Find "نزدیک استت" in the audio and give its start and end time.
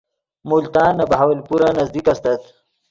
1.79-2.41